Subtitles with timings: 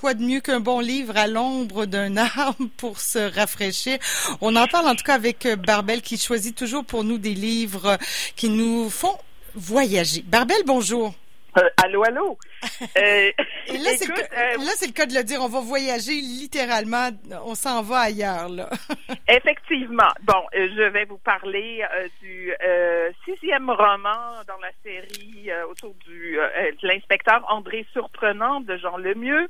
[0.00, 3.98] quoi de mieux qu'un bon livre à l'ombre d'un arbre pour se rafraîchir?
[4.40, 7.98] On en parle en tout cas avec Barbel qui choisit toujours pour nous des livres
[8.36, 9.16] qui nous font
[9.54, 10.22] voyager.
[10.22, 11.14] Barbel, bonjour.
[11.58, 12.38] Euh, allô, allô?
[12.96, 13.30] Euh,
[13.66, 15.40] Et là, c'est le, euh, là, c'est le cas de le dire.
[15.40, 17.10] On va voyager littéralement.
[17.44, 18.68] On s'en va ailleurs, là.
[19.28, 20.10] Effectivement.
[20.22, 21.84] Bon, je vais vous parler
[22.20, 22.52] du
[23.24, 29.48] sixième roman dans la série autour du de l'inspecteur André Surprenant de Jean Lemieux,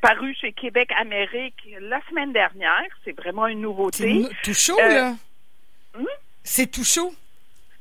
[0.00, 2.86] paru chez Québec Amérique la semaine dernière.
[3.04, 4.24] C'est vraiment une nouveauté.
[4.28, 5.10] C'est tout chaud, là.
[5.96, 6.06] Hmm?
[6.42, 7.12] C'est tout chaud.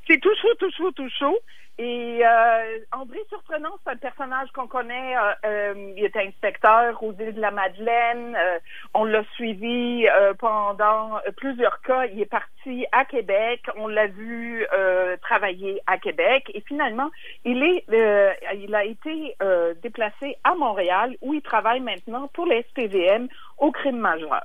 [0.08, 1.38] C'est tout chaud, tout chaud, tout chaud.
[1.80, 5.18] Et euh, André Surprenant, c'est un personnage qu'on connaît.
[5.18, 8.38] Euh, euh, il était inspecteur aux îles de la Madeleine.
[8.94, 10.06] on l'a suivi
[10.38, 12.06] pendant plusieurs cas.
[12.06, 13.62] Il est parti à Québec.
[13.76, 14.66] On l'a vu
[15.22, 16.52] travailler à Québec.
[16.54, 17.10] Et finalement,
[17.44, 17.86] il est,
[18.56, 19.36] il a été
[19.82, 24.44] déplacé à Montréal, où il travaille maintenant pour les SPVM au crime majeur.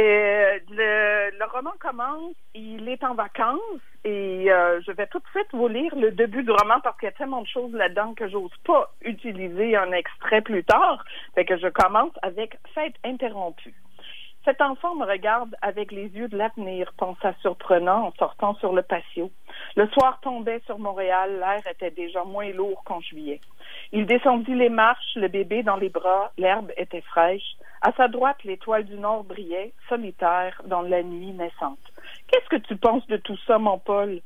[0.00, 3.60] Euh, le, le, roman commence, il est en vacances
[4.02, 7.06] et euh, je vais tout de suite vous lire le début du roman parce qu'il
[7.06, 11.04] y a tellement de choses là-dedans que j'ose pas utiliser un extrait plus tard.
[11.36, 13.83] Fait que je commence avec Fête interrompue.
[14.44, 18.82] Cet enfant me regarde avec les yeux de l'avenir, pensa surprenant en sortant sur le
[18.82, 19.30] patio.
[19.74, 23.40] Le soir tombait sur Montréal, l'air était déjà moins lourd qu'en juillet.
[23.92, 27.56] Il descendit les marches, le bébé dans les bras, l'herbe était fraîche.
[27.80, 31.78] À sa droite, l'étoile du Nord brillait, solitaire, dans la nuit naissante.
[32.28, 34.20] Qu'est-ce que tu penses de tout ça, mon Paul?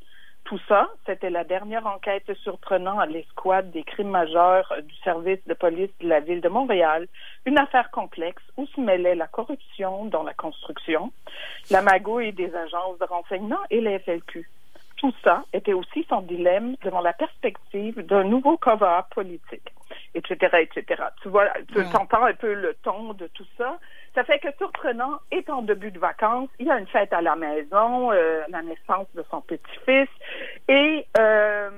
[0.48, 5.52] Tout ça, c'était la dernière enquête surprenante à l'escouade des crimes majeurs du service de
[5.52, 7.06] police de la ville de Montréal,
[7.44, 11.12] une affaire complexe où se mêlait la corruption dans la construction,
[11.70, 14.48] la magouille des agences de renseignement et les FLQ.
[14.96, 19.74] Tout ça était aussi son dilemme devant la perspective d'un nouveau cover politique,
[20.14, 21.02] etc., etc.
[21.22, 23.78] Tu vois, tu entends un peu le ton de tout ça.
[24.18, 26.48] Ça fait que Surprenant est en début de vacances.
[26.58, 30.08] Il y a une fête à la maison, euh, la naissance de son petit-fils.
[30.66, 31.70] Et euh,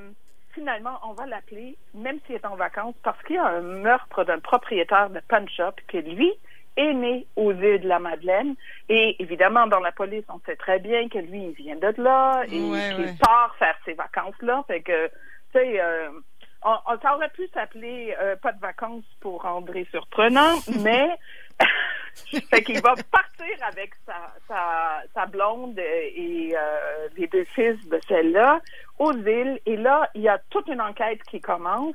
[0.54, 4.24] finalement, on va l'appeler, même s'il est en vacances, parce qu'il y a un meurtre
[4.24, 6.32] d'un propriétaire de punch shop que lui,
[6.78, 8.54] est né aux îles de la Madeleine.
[8.88, 12.44] Et évidemment, dans la police, on sait très bien que lui, il vient de là
[12.44, 14.64] et qu'il part faire ses vacances là.
[14.66, 15.12] Fait que, tu
[15.52, 16.08] sais, euh,
[16.64, 21.10] on, on aurait pu s'appeler euh, pas de vacances pour André Surprenant, mais
[22.50, 28.60] fait qu'il va partir avec sa, blonde et euh, les deux fils de celle-là
[28.98, 29.60] aux îles.
[29.66, 31.94] Et là, il y a toute une enquête qui commence.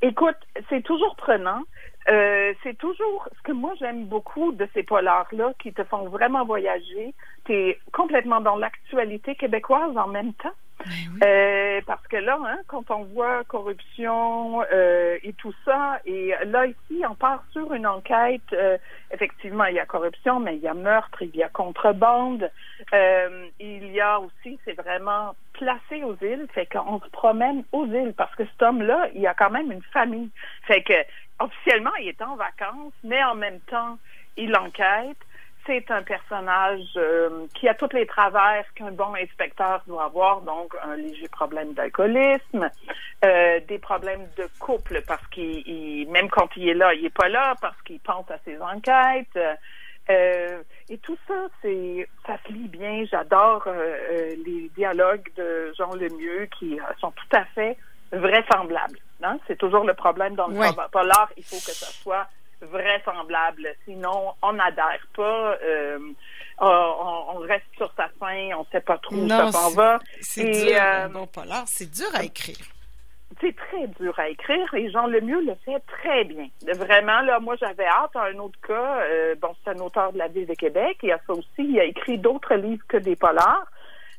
[0.00, 0.36] Écoute,
[0.68, 1.62] c'est toujours prenant.
[2.08, 6.44] Euh, c'est toujours ce que moi j'aime beaucoup de ces polars-là qui te font vraiment
[6.44, 7.14] voyager.
[7.44, 10.54] Tu es complètement dans l'actualité québécoise en même temps.
[10.84, 16.34] Ben euh, parce que là, hein, quand on voit corruption euh, et tout ça, et
[16.46, 18.40] là ici, on part sur une enquête.
[18.52, 18.78] Euh,
[19.12, 22.50] effectivement, il y a corruption, mais il y a meurtre, il y a contrebande.
[22.92, 27.86] Euh, il y a aussi, c'est vraiment placé aux îles, fait qu'on se promène aux
[27.86, 30.30] îles parce que cet homme-là, il y a quand même une famille.
[30.66, 30.94] Fait que
[31.44, 33.98] officiellement, il est en vacances, mais en même temps,
[34.36, 35.18] il enquête
[35.66, 40.74] c'est un personnage euh, qui a tous les travers qu'un bon inspecteur doit avoir, donc
[40.82, 42.70] un léger problème d'alcoolisme,
[43.24, 47.28] euh, des problèmes de couple parce qu'il, même quand il est là, il est pas
[47.28, 49.38] là parce qu'il pense à ses enquêtes.
[50.10, 53.04] Euh, et tout ça, ça se lit bien.
[53.08, 53.68] J'adore
[54.44, 57.76] les dialogues de Jean Lemieux qui sont tout à fait
[58.10, 58.98] vraisemblables.
[59.24, 59.38] Hein.
[59.46, 61.30] C'est toujours le problème dans le polar.
[61.36, 62.26] Il faut que ça soit
[62.62, 63.68] vraisemblable.
[63.84, 65.56] Sinon, on n'adhère pas.
[65.62, 65.98] Euh,
[66.58, 69.98] on, reste sur sa fin, on ne sait pas trop où ça s'en va.
[70.20, 70.78] C'est dur.
[70.80, 72.56] Euh, polar, c'est dur à écrire.
[73.40, 76.48] C'est très dur à écrire et Jean Lemieux le fait très bien.
[76.74, 79.00] Vraiment, là, moi, j'avais hâte à un autre cas.
[79.02, 80.98] Euh, bon, c'est un auteur de la Ville de Québec.
[81.02, 81.46] Il a ça aussi.
[81.58, 83.66] Il a écrit d'autres livres que des polars.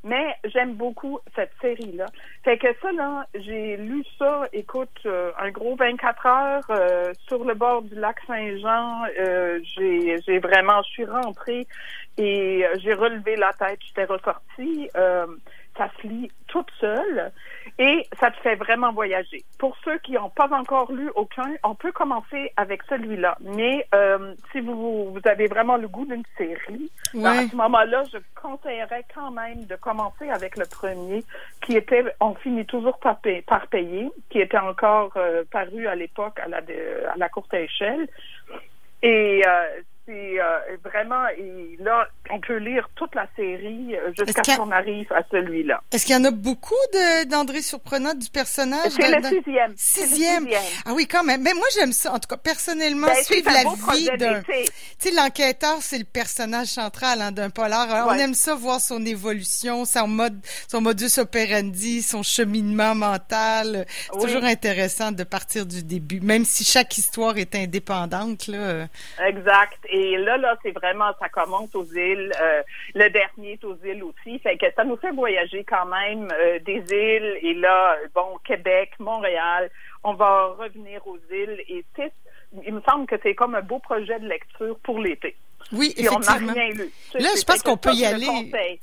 [0.03, 2.05] Mais j'aime beaucoup cette série-là.
[2.43, 7.45] Fait que ça, là, j'ai lu ça, écoute, euh, un gros 24 heures euh, sur
[7.45, 9.03] le bord du lac Saint-Jean.
[9.19, 11.67] Euh, j'ai, j'ai vraiment, je suis rentrée
[12.17, 14.89] et j'ai relevé la tête, j'étais ressortie
[15.77, 17.31] ça se lit toute seule
[17.79, 19.43] et ça te fait vraiment voyager.
[19.57, 23.37] Pour ceux qui n'ont pas encore lu aucun, on peut commencer avec celui-là.
[23.41, 26.91] Mais euh, si vous, vous avez vraiment le goût d'une série,
[27.23, 31.23] à ce moment-là, je conseillerais quand même de commencer avec le premier,
[31.61, 36.39] qui était On finit toujours par, par payer, qui était encore euh, paru à l'époque
[36.39, 38.07] à la, à la courte échelle.
[39.01, 40.37] Et euh, c'est
[40.83, 45.23] vraiment et là on peut lire toute la série euh, jusqu'à ce qu'on arrive à
[45.31, 45.81] celui-là.
[45.91, 46.73] Est-ce qu'il y en a beaucoup
[47.29, 48.91] d'André Surprenant du personnage?
[48.91, 49.73] C'est le sixième.
[49.75, 50.47] Sixième.
[50.85, 51.41] Ah oui quand même.
[51.41, 52.13] Mais moi j'aime ça.
[52.13, 54.41] En tout cas personnellement ben, suivre la vie d'un.
[54.41, 58.07] Tu sais l'enquêteur c'est le personnage central hein, d'un polar.
[58.07, 63.85] On aime ça voir son évolution, son mode, son modus operandi, son cheminement mental.
[63.87, 68.87] C'est toujours intéressant de partir du début, même si chaque histoire est indépendante là.
[69.25, 69.79] Exact.
[69.89, 72.12] Et là, là, c'est vraiment, ça commence aux îles.
[72.15, 72.63] Euh,
[72.95, 74.39] le dernier est aux îles aussi.
[74.39, 77.37] Fait que ça nous fait voyager quand même euh, des îles.
[77.41, 79.69] Et là, bon, Québec, Montréal,
[80.03, 81.63] on va revenir aux îles.
[81.67, 81.85] Et
[82.65, 85.35] il me semble que c'est comme un beau projet de lecture pour l'été.
[85.73, 86.53] Oui, effectivement.
[86.53, 88.27] Là, je pense qu'on peut y aller.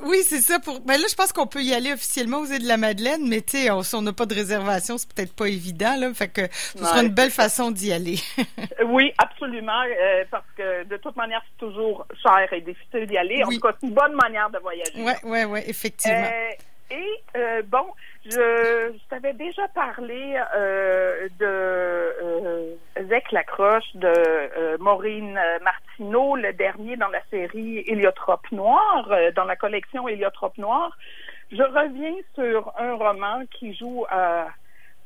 [0.01, 0.59] Oui, c'est ça.
[0.59, 0.81] Pour.
[0.81, 3.41] Ben là, je pense qu'on peut y aller officiellement aux îles de la Madeleine, mais
[3.41, 6.13] tu sais, si on n'a pas de réservation, c'est peut-être pas évident là.
[6.15, 8.19] Fait que ce sera une belle façon d'y aller.
[8.87, 13.43] oui, absolument, euh, parce que de toute manière, c'est toujours cher et difficile d'y aller.
[13.45, 14.93] En tout cas, c'est une bonne manière de voyager.
[14.97, 16.29] Oui, oui, oui, effectivement.
[16.31, 16.51] Euh,
[16.91, 17.87] et euh, bon,
[18.25, 22.75] je, je t'avais déjà parlé euh, de euh,
[23.08, 29.56] Zec Lacroche, de euh, Maureen Martineau, le dernier dans la série Héliotrope Noir, dans la
[29.56, 30.96] collection Héliotrope Noir.
[31.50, 34.49] Je reviens sur un roman qui joue à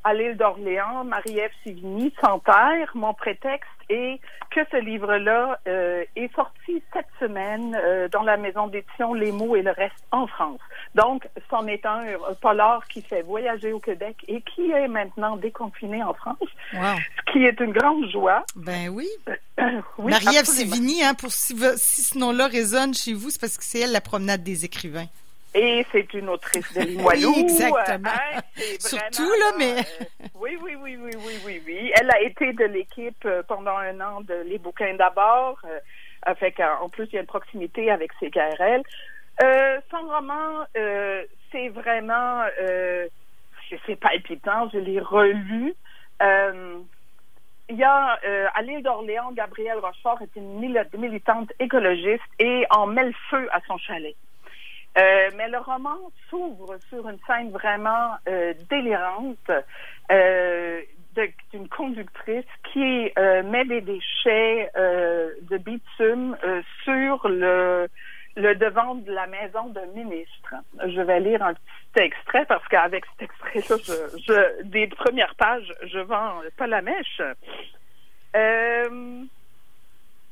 [0.05, 2.91] à l'île d'Orléans, Marie-Ève Sivigny, Sans terre.
[2.93, 4.19] Mon prétexte est
[4.51, 9.55] que ce livre-là euh, est sorti cette semaine euh, dans la maison d'édition Les mots
[9.55, 10.59] et le reste en France.
[10.93, 12.03] Donc, c'en est un,
[12.39, 16.37] polar qui fait voyager au Québec et qui est maintenant déconfiné en France,
[16.71, 18.45] ce qui est une grande joie.
[18.55, 19.07] Ben oui.
[19.97, 23.63] oui Marie-Ève Sivigny, hein, pour si, si ce nom-là résonne chez vous, c'est parce que
[23.63, 25.07] c'est elle la promenade des écrivains.
[25.57, 27.33] Et c'est une autrice de Limoilou.
[27.37, 28.09] Exactement.
[28.09, 28.41] Hein,
[28.79, 29.79] Surtout, là, mais...
[29.79, 31.91] Euh, oui, oui, oui, oui, oui, oui, oui.
[31.95, 35.57] Elle a été de l'équipe euh, pendant un an de Les Bouquins d'abord.
[35.63, 38.83] Euh, fait qu'en plus, il y a une proximité avec CKRL.
[39.43, 42.43] Euh, son roman, euh, c'est vraiment...
[42.61, 43.07] Euh,
[43.85, 45.73] c'est palpitant, je l'ai relu.
[46.21, 48.19] il y a
[48.53, 53.59] à l'île d'Orléans, Gabrielle Rochefort est une militante écologiste et en met le feu à
[53.67, 54.15] son chalet.
[54.97, 55.97] Euh, mais le roman
[56.29, 59.51] s'ouvre sur une scène vraiment euh, délirante
[60.09, 60.81] euh,
[61.51, 66.37] d'une conductrice qui euh, met des déchets de bitume
[66.83, 67.87] sur le,
[68.37, 70.55] le devant de la maison d'un ministre.
[70.85, 75.73] Je vais lire un petit extrait parce qu'avec cet extrait-là, je, je, des premières pages,
[75.83, 77.21] je vends pas la mèche.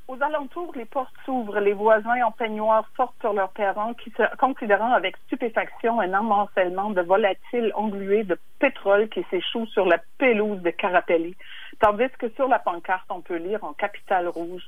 [0.10, 4.24] Aux alentours, les portes s'ouvrent, les voisins en peignoir sortent sur leurs perrons, qui se,
[4.38, 10.62] considérant avec stupéfaction un amoncellement de volatiles englués de pétrole qui s'échoue sur la pelouse
[10.62, 11.38] de Carapelli,
[11.80, 14.64] tandis que sur la pancarte, on peut lire en capitale rouge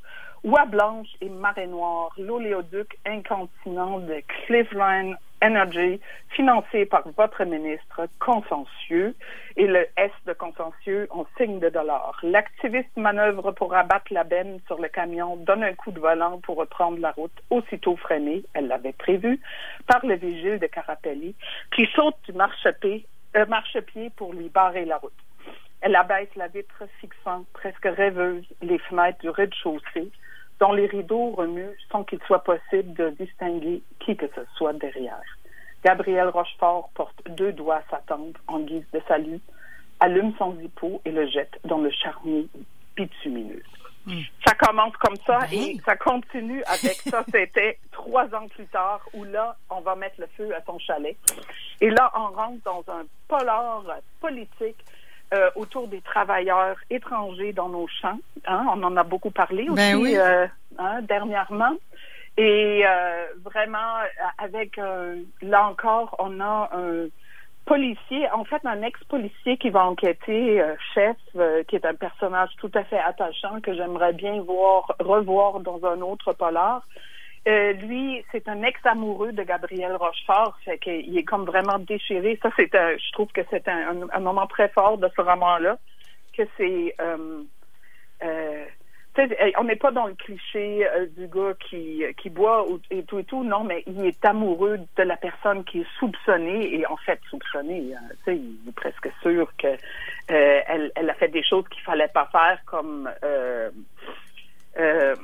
[0.46, 9.14] Oie blanche et marée noire, l'oléoduc incontinent de Cleveland Energy, financé par votre ministre consensueux,
[9.58, 12.20] et le S de consensueux en signe de dollar.
[12.24, 16.58] L'activiste manœuvre pour abattre la benne sur le camion, donne un coup de volant pour
[16.58, 19.40] reprendre la route, aussitôt freinée, elle l'avait prévu,
[19.86, 21.36] par le vigile de Carapelli,
[21.76, 23.06] qui saute du marchepied,
[23.36, 25.14] euh, marchepied pour lui barrer la route.
[25.82, 30.10] Elle abaisse la vitre fixant, presque rêveuse, les fenêtres du rez-de-chaussée,
[30.60, 35.22] dont les rideaux remuent sans qu'il soit possible de distinguer qui que ce soit derrière.
[35.84, 39.40] Gabriel Rochefort porte deux doigts à sa tempe en guise de salut,
[40.00, 42.48] allume son zippo et le jette dans le charnier
[42.96, 43.62] bitumineux.
[44.06, 44.22] Hmm.
[44.46, 47.24] Ça commence comme ça ben et ça continue avec ça.
[47.32, 51.18] C'était trois ans plus tard où là, on va mettre le feu à son chalet.
[51.82, 53.84] Et là, on rentre dans un polar
[54.22, 54.78] politique
[55.34, 58.20] euh, autour des travailleurs étrangers dans nos champs.
[58.46, 60.46] Hein, on en a beaucoup parlé ben aussi euh,
[60.78, 61.74] hein, dernièrement.
[62.38, 63.98] Et euh, vraiment,
[64.38, 64.78] avec
[65.42, 67.08] là encore, on a un
[67.66, 70.62] policier, en fait un ex-policier qui va enquêter,
[70.94, 71.18] chef,
[71.68, 76.02] qui est un personnage tout à fait attachant que j'aimerais bien voir revoir dans un
[76.02, 76.86] autre polar.
[77.48, 82.40] Euh, lui, c'est un ex-amoureux de Gabriel Rochefort, fait qu'il est comme vraiment déchiré.
[82.42, 85.78] Ça, c'est, je trouve que c'est un, un, moment très fort de ce roman-là,
[86.36, 87.44] que c'est, euh,
[88.24, 88.66] euh,
[89.60, 93.44] on n'est pas dans le cliché du gars qui, qui boit et tout et tout,
[93.44, 97.94] non, mais il est amoureux de la personne qui est soupçonnée et en fait soupçonnée.
[97.96, 99.68] Hein, tu sais, il est presque sûr que
[100.28, 103.10] elle, elle a fait des choses qu'il fallait pas faire, comme
[104.78, 105.16] euh,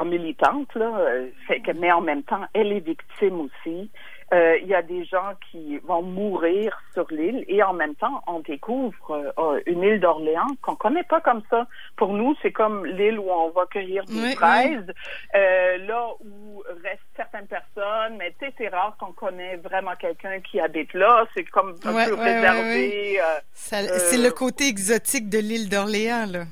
[0.00, 3.90] comme militante, là, euh, fait que, mais en même temps, elle est victime aussi.
[4.32, 8.22] euh, il y a des gens qui vont mourir sur l'île et en même temps,
[8.28, 11.66] on découvre euh, une île d'Orléans qu'on connaît pas comme ça.
[11.96, 14.86] Pour nous, c'est comme l'île où on va cueillir des fraises,
[15.34, 20.40] Euh, là où restent certaines personnes, mais tu sais, c'est rare qu'on connaît vraiment quelqu'un
[20.40, 21.26] qui habite là.
[21.34, 23.18] C'est comme un peu réservé.
[23.52, 26.44] C'est le côté exotique de l'île d'Orléans, là.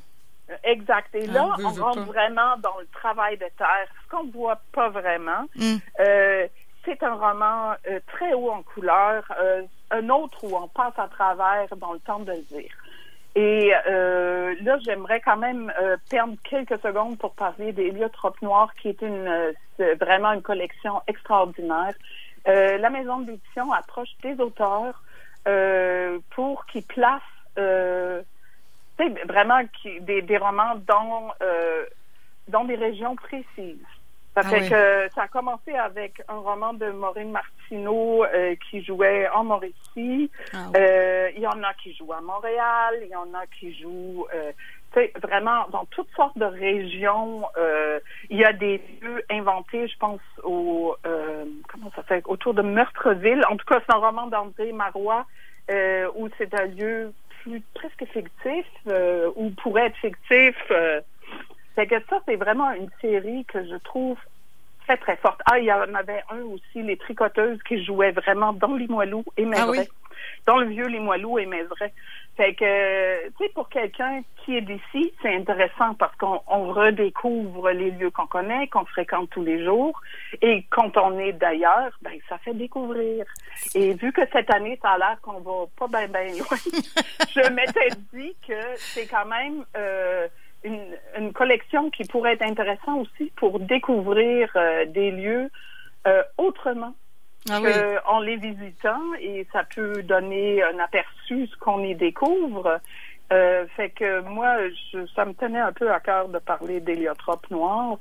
[0.64, 1.14] Exact.
[1.14, 4.88] Et là, on rentre vraiment dans le travail de terre, ce qu'on ne voit pas
[4.88, 5.44] vraiment.
[5.56, 5.76] Mm.
[6.00, 6.46] Euh,
[6.88, 11.08] c'est un roman euh, très haut en couleur, euh, un autre où on passe à
[11.08, 12.72] travers dans le temps de le dire.
[13.34, 15.72] Et euh, là, j'aimerais quand même
[16.10, 19.54] perdre quelques secondes pour parler d'Héliotrope Noir, qui est une
[20.00, 21.94] vraiment une collection extraordinaire.
[22.46, 25.02] la maison d'édition approche des auteurs
[26.30, 27.22] pour qu'ils placent
[29.26, 31.32] vraiment qui, des, des romans dans,
[32.48, 33.76] dans des régions précises.
[34.34, 38.84] Ça ah fait que ça a commencé avec un roman de Maureen Martineau euh, qui
[38.84, 40.30] jouait en Mauricie.
[40.52, 43.76] Ah euh, il y en a qui jouent à Montréal, il y en a qui
[43.80, 44.52] jouent euh,
[45.20, 47.46] vraiment dans toutes sortes de régions.
[47.56, 47.98] Euh,
[48.30, 53.42] il y a des lieux inventés, je pense, au comment ça fait autour de Meurtreville.
[53.50, 55.26] En tout cas, c'est un roman d'André Marois
[56.14, 57.12] où c'est un lieu
[57.42, 58.66] plus presque fictif
[59.36, 60.56] ou pourrait être fictif.
[61.74, 64.18] C'est que ça, c'est vraiment une série que je trouve
[64.84, 65.40] très, très forte.
[65.46, 69.44] Ah, il y en avait un aussi, Les Tricoteuses, qui jouaient vraiment dans Limoilou et
[69.44, 69.86] Mézeray.
[69.88, 70.07] Ah
[70.48, 71.92] dans le vieux Limoilou et Mézeray.
[72.38, 77.90] Fait que, tu sais, pour quelqu'un qui est d'ici, c'est intéressant parce qu'on redécouvre les
[77.90, 80.00] lieux qu'on connaît, qu'on fréquente tous les jours.
[80.40, 83.26] Et quand on est d'ailleurs, ben, ça fait découvrir.
[83.74, 86.56] Et vu que cette année, ça a l'air qu'on va pas bien, bien loin,
[87.36, 89.64] je m'étais dit que c'est quand même...
[89.76, 90.28] Euh,
[90.64, 95.48] une, collection qui pourrait être intéressante aussi pour découvrir euh, des lieux
[96.08, 96.94] euh, autrement
[97.50, 97.60] ah
[98.04, 102.80] qu'en les visitant et ça peut donner un aperçu ce qu'on y découvre.
[103.30, 104.56] Euh, fait que moi,
[104.92, 107.98] je, ça me tenait un peu à cœur de parler d'Héliotrope Noir.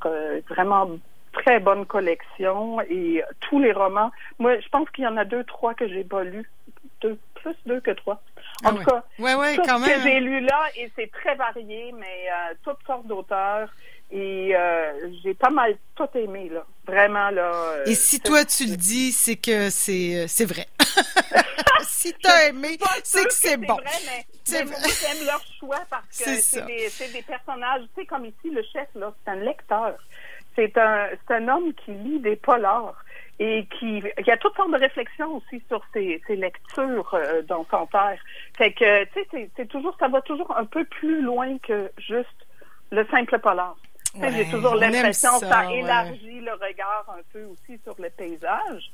[0.50, 0.90] vraiment
[1.34, 4.12] très bonne collection et tous les romans.
[4.40, 6.50] Moi, je pense qu'il y en a deux, trois que j'ai pas lus.
[7.02, 8.22] Deux, plus deux que trois.
[8.64, 11.12] En ah tout cas, ouais, ouais, tout quand ce que j'ai lu là, et c'est
[11.12, 13.70] très varié, mais euh, toutes sortes d'auteurs.
[14.10, 16.66] Et euh, j'ai pas mal tout aimé, là.
[16.86, 17.52] Vraiment, là.
[17.54, 20.66] Euh, et si toi, tu le dis, c'est que c'est, c'est vrai.
[21.84, 23.76] si t'as aimé, c'est que c'est bon.
[23.76, 24.70] Vrai, mais, j'aime
[25.26, 29.14] leur choix parce que c'est des, des, personnages, tu sais, comme ici, le chef, là,
[29.24, 29.96] c'est un lecteur.
[30.56, 32.96] C'est un, c'est un homme qui lit des polars
[33.40, 37.66] et qui, qui a toutes sortes de réflexions aussi sur ses, ses lectures euh, dans
[37.70, 38.18] son père.
[38.58, 42.48] Fait que, tu sais, c'est toujours, ça va toujours un peu plus loin que juste
[42.92, 43.76] le simple polar.
[44.22, 48.92] J'ai toujours l'impression que ça élargit le regard un peu aussi sur le paysage.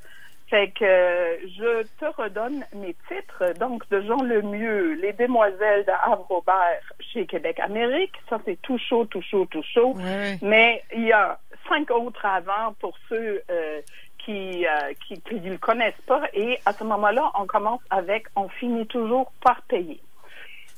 [0.49, 3.57] Fait que je te redonne mes titres.
[3.59, 8.13] Donc, de Jean Lemieux, Les Demoiselles de Havre Robert chez Québec Amérique.
[8.29, 9.95] Ça, c'est tout chaud, tout chaud, tout chaud.
[10.41, 13.81] Mais il y a cinq autres avant pour ceux euh,
[14.23, 16.21] qui, euh, qui, qui ne le connaissent pas.
[16.33, 19.99] Et à ce moment-là, on commence avec On finit toujours par payer,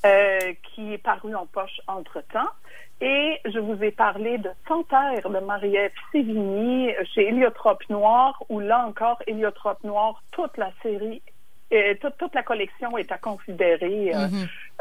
[0.06, 2.50] euh, qui est paru en poche entre-temps.
[3.02, 8.86] Et je vous ai parlé de Santerre de Marie-Ève Sévigny chez Héliotrope Noir, où là
[8.86, 11.22] encore, Héliotrope Noir, toute la série
[11.72, 14.14] et toute, toute, la collection est à considérer.
[14.14, 14.28] Euh,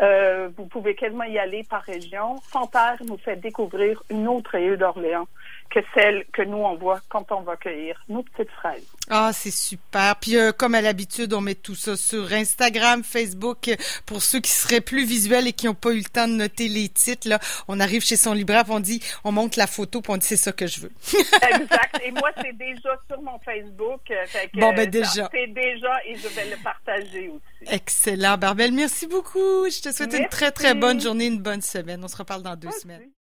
[0.03, 2.37] euh, vous pouvez quasiment y aller par région.
[2.43, 5.27] Santerre nous fait découvrir une autre île d'Orléans
[5.71, 8.87] que celle que nous on voit quand on va cueillir nos petites fraises.
[9.11, 10.17] Ah, c'est super.
[10.17, 13.71] Puis euh, comme à l'habitude, on met tout ça sur Instagram, Facebook
[14.07, 16.69] pour ceux qui seraient plus visuels et qui n'ont pas eu le temps de noter
[16.69, 17.29] les titres.
[17.29, 20.27] Là, on arrive chez son libraire, on dit, on monte la photo, puis on dit
[20.27, 20.93] c'est ça que je veux.
[21.15, 22.01] exact.
[22.05, 24.01] Et moi, c'est déjà sur mon Facebook.
[24.27, 25.29] Fait bon ben déjà.
[25.33, 27.75] C'est déjà et je vais le partager aussi.
[27.75, 28.73] Excellent, Barbel.
[28.73, 29.69] Merci beaucoup.
[29.69, 32.03] Je te souhaite une très très bonne journée, une bonne semaine.
[32.05, 33.09] On se reparle dans deux semaines.